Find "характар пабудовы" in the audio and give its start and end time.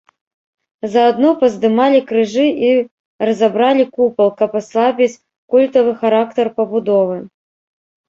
6.05-7.17